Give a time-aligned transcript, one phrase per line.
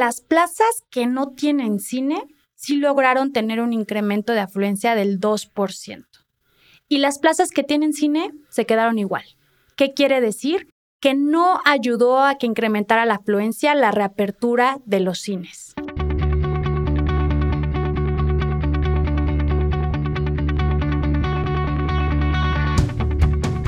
[0.00, 2.22] Las plazas que no tienen cine
[2.54, 6.06] sí lograron tener un incremento de afluencia del 2%.
[6.88, 9.24] Y las plazas que tienen cine se quedaron igual.
[9.76, 10.70] ¿Qué quiere decir?
[11.00, 15.74] Que no ayudó a que incrementara la afluencia la reapertura de los cines.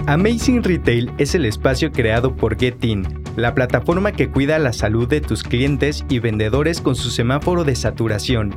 [0.06, 5.20] Amazing Retail es el espacio creado por Getin, la plataforma que cuida la salud de
[5.20, 8.54] tus clientes y vendedores con su semáforo de saturación.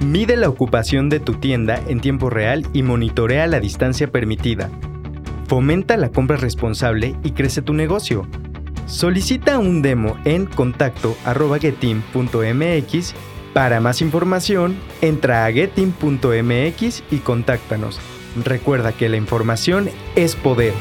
[0.00, 4.70] Mide la ocupación de tu tienda en tiempo real y monitorea la distancia permitida.
[5.48, 8.26] Fomenta la compra responsable y crece tu negocio.
[8.86, 13.14] Solicita un demo en contacto.getin.mx.
[13.52, 17.98] Para más información, entra a getin.mx y contáctanos.
[18.44, 20.74] Recuerda que la información es poder.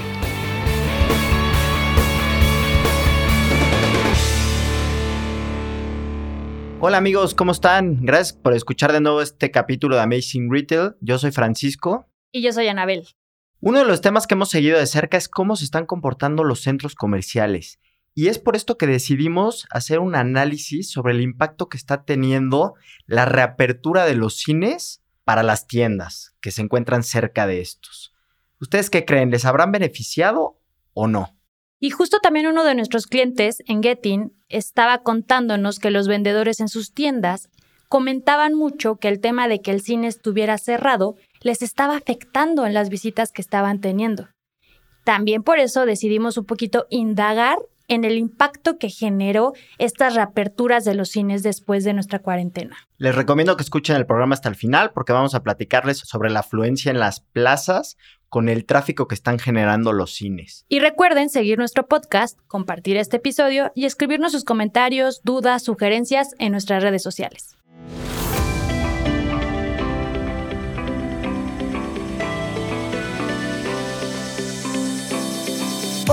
[6.88, 8.05] Hola amigos, ¿cómo están?
[8.05, 10.91] Gracias por escuchar de nuevo este capítulo de Amazing Retail.
[11.01, 12.05] Yo soy Francisco.
[12.32, 13.07] Y yo soy Anabel.
[13.59, 16.62] Uno de los temas que hemos seguido de cerca es cómo se están comportando los
[16.62, 17.79] centros comerciales.
[18.13, 22.76] Y es por esto que decidimos hacer un análisis sobre el impacto que está teniendo
[23.07, 28.13] la reapertura de los cines para las tiendas que se encuentran cerca de estos.
[28.59, 29.31] ¿Ustedes qué creen?
[29.31, 30.62] ¿Les habrán beneficiado
[30.93, 31.35] o no?
[31.79, 36.70] Y justo también uno de nuestros clientes en Getting estaba contándonos que los vendedores en
[36.70, 37.49] sus tiendas
[37.90, 42.73] comentaban mucho que el tema de que el cine estuviera cerrado les estaba afectando en
[42.73, 44.29] las visitas que estaban teniendo.
[45.03, 50.95] También por eso decidimos un poquito indagar en el impacto que generó estas reaperturas de
[50.95, 52.77] los cines después de nuestra cuarentena.
[52.97, 56.39] Les recomiendo que escuchen el programa hasta el final porque vamos a platicarles sobre la
[56.41, 57.97] afluencia en las plazas
[58.29, 60.65] con el tráfico que están generando los cines.
[60.67, 66.51] Y recuerden seguir nuestro podcast, compartir este episodio y escribirnos sus comentarios, dudas, sugerencias en
[66.51, 67.56] nuestras redes sociales.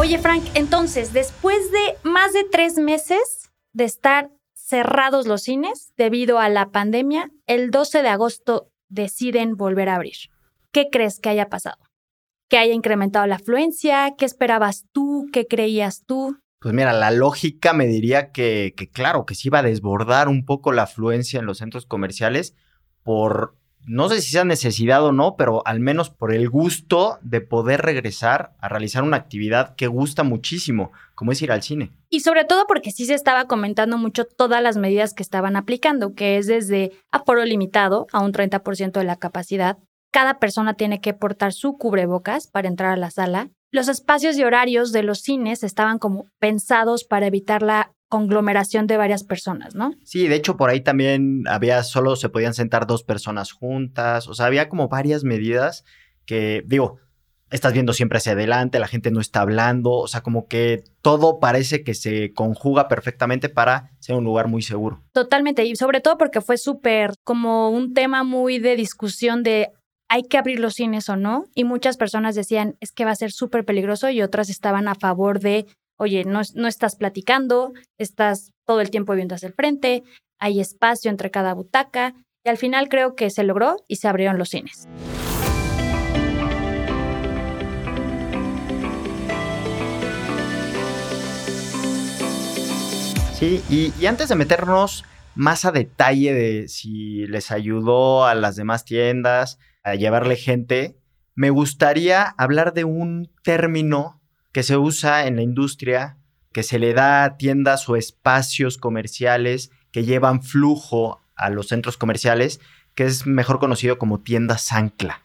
[0.02, 6.40] Oye, Frank, entonces, después de más de tres meses de estar cerrados los cines debido
[6.40, 10.16] a la pandemia, el 12 de agosto deciden volver a abrir.
[10.72, 11.76] ¿Qué crees que haya pasado?
[12.50, 14.16] ¿Que haya incrementado la afluencia?
[14.18, 15.28] ¿Qué esperabas tú?
[15.32, 16.36] ¿Qué creías tú?
[16.58, 20.44] Pues mira, la lógica me diría que, que claro, que se iba a desbordar un
[20.44, 22.56] poco la afluencia en los centros comerciales
[23.04, 27.40] por no sé si sea necesidad o no, pero al menos por el gusto de
[27.40, 31.92] poder regresar a realizar una actividad que gusta muchísimo, como es ir al cine.
[32.08, 36.14] Y sobre todo porque sí se estaba comentando mucho todas las medidas que estaban aplicando,
[36.14, 39.78] que es desde aforo limitado a un 30% de la capacidad.
[40.12, 43.50] Cada persona tiene que portar su cubrebocas para entrar a la sala.
[43.70, 48.98] Los espacios y horarios de los cines estaban como pensados para evitar la conglomeración de
[48.98, 49.94] varias personas, ¿no?
[50.04, 54.34] Sí, de hecho por ahí también había solo se podían sentar dos personas juntas, o
[54.34, 55.82] sea, había como varias medidas
[56.26, 56.98] que digo,
[57.50, 61.40] estás viendo siempre hacia adelante, la gente no está hablando, o sea, como que todo
[61.40, 65.02] parece que se conjuga perfectamente para ser un lugar muy seguro.
[65.12, 69.70] Totalmente, y sobre todo porque fue súper como un tema muy de discusión de
[70.10, 73.16] hay que abrir los cines o no, y muchas personas decían es que va a
[73.16, 75.64] ser súper peligroso y otras estaban a favor de
[76.02, 80.02] oye, no, estás platicando, estás todo el tiempo viendo hacia el frente,
[80.40, 82.14] hay espacio entre cada butaca
[82.44, 84.88] y al final creo que se logró y se abrieron los cines.
[93.34, 95.04] Sí, y, y, antes de meternos
[95.36, 100.96] más a detalle de si les ayudó a las demás tiendas a llevarle gente,
[101.36, 104.21] me gustaría hablar de un término
[104.52, 106.18] que se usa en la industria,
[106.52, 111.96] que se le da a tiendas o espacios comerciales que llevan flujo a los centros
[111.96, 112.60] comerciales,
[112.94, 115.22] que es mejor conocido como tiendas ancla.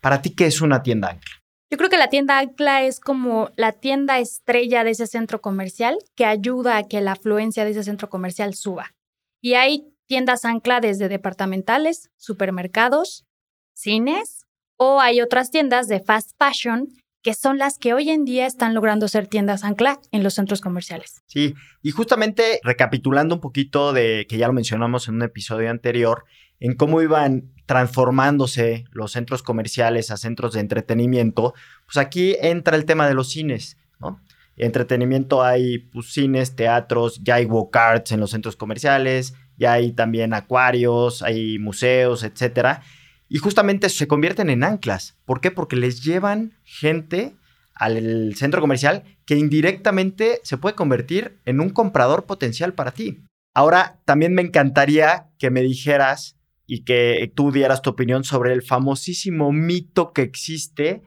[0.00, 1.36] ¿Para ti qué es una tienda ancla?
[1.70, 5.98] Yo creo que la tienda ancla es como la tienda estrella de ese centro comercial
[6.14, 8.94] que ayuda a que la afluencia de ese centro comercial suba.
[9.40, 13.26] Y hay tiendas ancla desde departamentales, supermercados,
[13.74, 14.46] cines,
[14.76, 16.88] o hay otras tiendas de fast fashion
[17.26, 20.60] que son las que hoy en día están logrando ser tiendas ancla en los centros
[20.60, 21.24] comerciales.
[21.26, 26.24] Sí, y justamente recapitulando un poquito de que ya lo mencionamos en un episodio anterior,
[26.60, 31.52] en cómo iban transformándose los centros comerciales a centros de entretenimiento,
[31.84, 34.20] pues aquí entra el tema de los cines, ¿no?
[34.56, 40.32] Entretenimiento hay pues, cines, teatros, ya hay walk-arts en los centros comerciales, ya hay también
[40.32, 42.82] acuarios, hay museos, etcétera.
[43.28, 45.16] Y justamente se convierten en anclas.
[45.24, 45.50] ¿Por qué?
[45.50, 47.34] Porque les llevan gente
[47.74, 53.24] al centro comercial que indirectamente se puede convertir en un comprador potencial para ti.
[53.54, 56.36] Ahora, también me encantaría que me dijeras
[56.66, 61.02] y que tú dieras tu opinión sobre el famosísimo mito que existe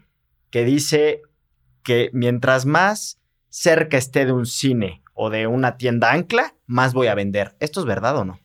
[0.49, 1.21] que dice
[1.83, 3.19] que mientras más
[3.49, 7.55] cerca esté de un cine o de una tienda ancla, más voy a vender.
[7.59, 8.39] ¿Esto es verdad o no?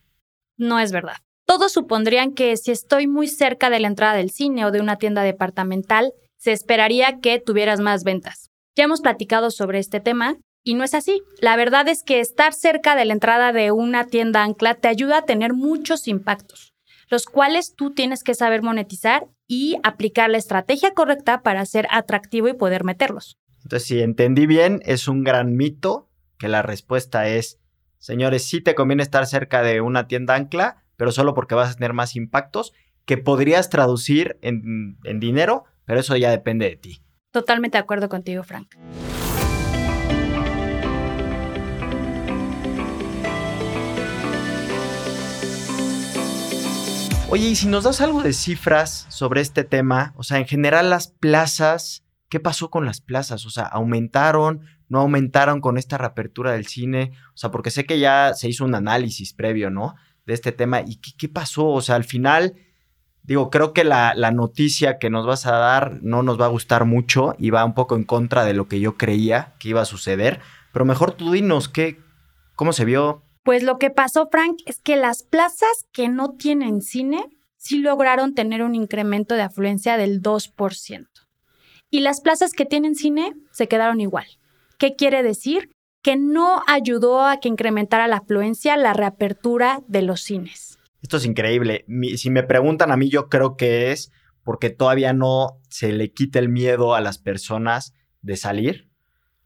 [0.57, 1.17] No es verdad.
[1.57, 4.97] Todos supondrían que si estoy muy cerca de la entrada del cine o de una
[4.97, 8.51] tienda departamental, se esperaría que tuvieras más ventas.
[8.75, 10.35] Ya hemos platicado sobre este tema
[10.65, 11.23] y no es así.
[11.41, 15.19] La verdad es que estar cerca de la entrada de una tienda ancla te ayuda
[15.19, 16.75] a tener muchos impactos,
[17.09, 22.49] los cuales tú tienes que saber monetizar y aplicar la estrategia correcta para ser atractivo
[22.49, 23.39] y poder meterlos.
[23.63, 27.61] Entonces, si entendí bien, es un gran mito que la respuesta es,
[27.99, 31.75] señores, sí te conviene estar cerca de una tienda ancla, pero solo porque vas a
[31.75, 32.73] tener más impactos
[33.05, 37.03] que podrías traducir en, en dinero, pero eso ya depende de ti.
[37.31, 38.75] Totalmente de acuerdo contigo, Frank.
[47.35, 50.89] Oye, y si nos das algo de cifras sobre este tema, o sea, en general
[50.89, 53.45] las plazas, ¿qué pasó con las plazas?
[53.45, 54.61] O sea, ¿aumentaron?
[54.89, 57.11] ¿No aumentaron con esta reapertura del cine?
[57.31, 59.97] O sea, porque sé que ya se hizo un análisis previo, ¿no?
[60.27, 60.81] De este tema.
[60.81, 61.69] ¿Y qué, pasó?
[61.69, 62.55] O sea, al final,
[63.23, 66.51] digo, creo que la, la, noticia que nos vas a dar no nos va a
[66.51, 69.83] gustar mucho y va un poco en contra de lo que yo creía que iba
[69.83, 70.41] a suceder.
[70.73, 72.01] Pero mejor tú dinos, ¿qué,
[72.55, 73.23] ¿cómo se vio?
[73.45, 77.29] Pues lo que pasó, Frank, es que las plazas que no tienen cine
[77.59, 81.07] sí lograron tener un incremento de afluencia del 2%.
[81.91, 84.27] Y las plazas que tienen cine se quedaron igual.
[84.79, 85.71] ¿Qué quiere decir?
[86.05, 90.79] Que no ayudó a que incrementara la afluencia la reapertura de los cines.
[91.03, 91.85] Esto es increíble.
[92.17, 94.13] si me preguntan a mí, yo creo que es
[94.45, 98.91] porque todavía no se le quita el miedo a las personas de salir.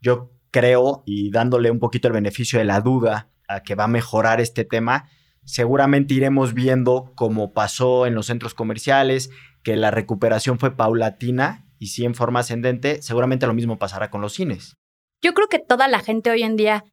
[0.01, 3.89] Yo creo, y dándole un poquito el beneficio de la duda a que va a
[3.89, 5.09] mejorar este tema,
[5.45, 9.31] seguramente iremos viendo como pasó en los centros comerciales,
[9.63, 14.21] que la recuperación fue paulatina y sí en forma ascendente, seguramente lo mismo pasará con
[14.21, 14.77] los cines.
[15.23, 16.85] Yo creo que toda la gente hoy en día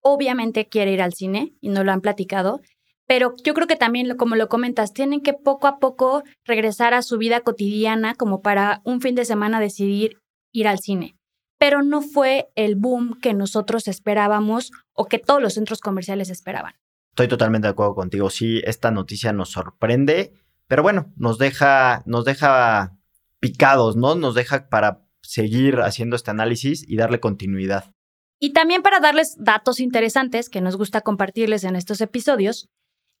[0.00, 2.60] obviamente quiere ir al cine y no lo han platicado,
[3.06, 7.02] pero yo creo que también, como lo comentas, tienen que poco a poco regresar a
[7.02, 10.18] su vida cotidiana como para un fin de semana decidir
[10.52, 11.16] ir al cine
[11.64, 16.74] pero no fue el boom que nosotros esperábamos o que todos los centros comerciales esperaban.
[17.12, 18.28] Estoy totalmente de acuerdo contigo.
[18.28, 20.34] Sí, esta noticia nos sorprende,
[20.66, 22.98] pero bueno, nos deja, nos deja
[23.40, 24.14] picados, ¿no?
[24.14, 27.92] Nos deja para seguir haciendo este análisis y darle continuidad.
[28.40, 32.68] Y también para darles datos interesantes que nos gusta compartirles en estos episodios,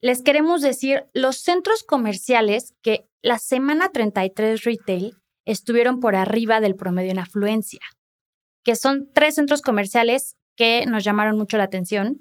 [0.00, 5.16] les queremos decir los centros comerciales que la semana 33 retail
[5.46, 7.80] estuvieron por arriba del promedio en afluencia
[8.64, 12.18] que son tres centros comerciales que nos llamaron mucho la atención.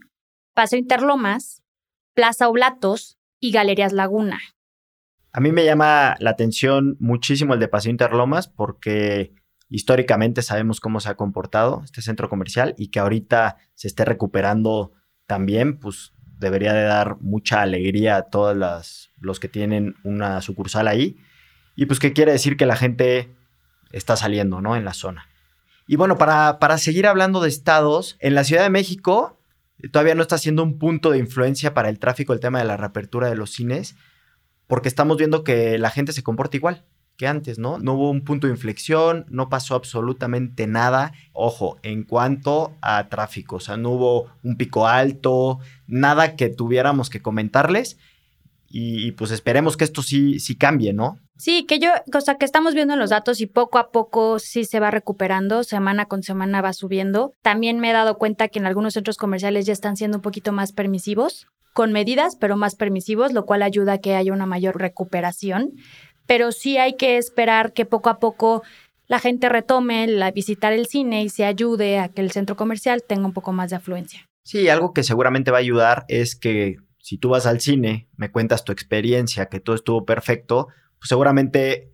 [0.53, 1.63] Paseo Interlomas,
[2.13, 4.39] Plaza Oblatos y Galerías Laguna.
[5.31, 9.33] A mí me llama la atención muchísimo el de Paseo Interlomas porque
[9.73, 14.91] históricamente sabemos cómo se ha comportado este centro comercial y que ahorita se esté recuperando
[15.25, 21.17] también, pues debería de dar mucha alegría a todos los que tienen una sucursal ahí.
[21.75, 23.35] Y pues que quiere decir que la gente
[23.91, 24.75] está saliendo, ¿no?
[24.75, 25.27] En la zona.
[25.87, 29.39] Y bueno, para, para seguir hablando de estados, en la Ciudad de México
[29.79, 32.65] eh, todavía no está siendo un punto de influencia para el tráfico el tema de
[32.65, 33.95] la reapertura de los cines,
[34.67, 36.85] porque estamos viendo que la gente se comporta igual
[37.17, 37.77] que antes, ¿no?
[37.77, 41.13] No hubo un punto de inflexión, no pasó absolutamente nada.
[41.31, 47.09] Ojo, en cuanto a tráfico, o sea, no hubo un pico alto, nada que tuviéramos
[47.09, 47.97] que comentarles.
[48.75, 51.19] Y, pues esperemos que esto sí, sí cambie, ¿no?
[51.37, 54.65] Sí, que yo, cosa que estamos viendo en los datos y poco a poco sí
[54.65, 57.33] se va recuperando, semana con semana va subiendo.
[57.43, 60.53] También me he dado cuenta que en algunos centros comerciales ya están siendo un poquito
[60.53, 64.79] más permisivos, con medidas, pero más permisivos, lo cual ayuda a que haya una mayor
[64.79, 65.73] recuperación.
[66.25, 68.63] Pero sí hay que esperar que poco a poco
[69.07, 73.03] la gente retome la visitar el cine y se ayude a que el centro comercial
[73.07, 74.27] tenga un poco más de afluencia.
[74.43, 78.31] Sí, algo que seguramente va a ayudar es que si tú vas al cine, me
[78.31, 80.67] cuentas tu experiencia, que todo estuvo perfecto,
[80.99, 81.91] pues seguramente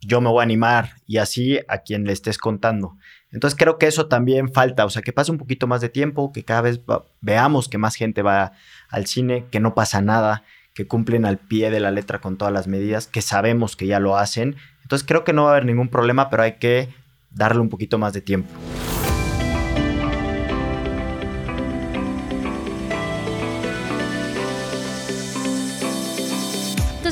[0.00, 2.96] yo me voy a animar y así a quien le estés contando.
[3.30, 6.32] Entonces creo que eso también falta, o sea, que pase un poquito más de tiempo,
[6.32, 6.80] que cada vez
[7.20, 8.52] veamos que más gente va
[8.90, 12.52] al cine, que no pasa nada, que cumplen al pie de la letra con todas
[12.52, 14.56] las medidas, que sabemos que ya lo hacen.
[14.82, 16.88] Entonces creo que no va a haber ningún problema, pero hay que
[17.30, 18.50] darle un poquito más de tiempo.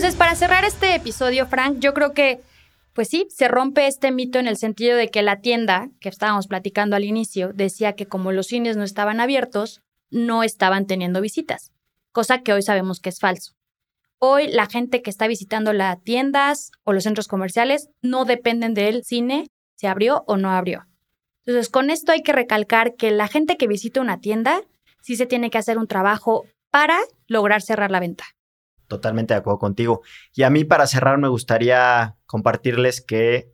[0.00, 2.40] Entonces, para cerrar este episodio, Frank, yo creo que,
[2.94, 6.46] pues sí, se rompe este mito en el sentido de que la tienda que estábamos
[6.46, 11.72] platicando al inicio decía que como los cines no estaban abiertos, no estaban teniendo visitas.
[12.12, 13.52] Cosa que hoy sabemos que es falso.
[14.18, 19.02] Hoy la gente que está visitando las tiendas o los centros comerciales no dependen del
[19.04, 20.86] cine si abrió o no abrió.
[21.46, 24.60] Entonces, con esto hay que recalcar que la gente que visita una tienda
[25.00, 28.24] sí se tiene que hacer un trabajo para lograr cerrar la venta.
[28.88, 30.02] Totalmente de acuerdo contigo.
[30.34, 33.50] Y a mí para cerrar me gustaría compartirles que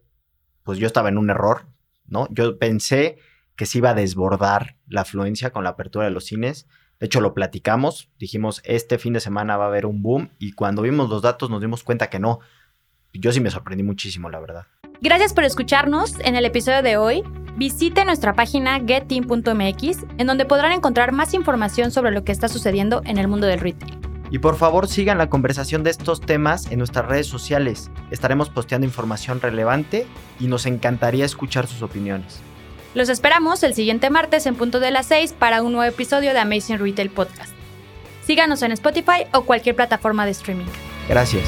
[0.62, 1.68] pues yo estaba en un error,
[2.06, 2.26] ¿no?
[2.30, 3.18] Yo pensé
[3.54, 6.66] que se iba a desbordar la afluencia con la apertura de los cines.
[6.98, 10.52] De hecho, lo platicamos, dijimos, este fin de semana va a haber un boom y
[10.52, 12.40] cuando vimos los datos nos dimos cuenta que no.
[13.12, 14.66] Yo sí me sorprendí muchísimo, la verdad.
[15.00, 17.22] Gracias por escucharnos en el episodio de hoy.
[17.56, 23.02] Visite nuestra página getteam.mx en donde podrán encontrar más información sobre lo que está sucediendo
[23.04, 23.98] en el mundo del retail.
[24.30, 27.90] Y por favor sigan la conversación de estos temas en nuestras redes sociales.
[28.10, 30.06] Estaremos posteando información relevante
[30.40, 32.40] y nos encantaría escuchar sus opiniones.
[32.96, 36.38] Los esperamos el siguiente martes en punto de las 6 para un nuevo episodio de
[36.38, 37.52] Amazing Retail Podcast.
[38.26, 40.64] Síganos en Spotify o cualquier plataforma de streaming.
[41.06, 41.44] Gracias.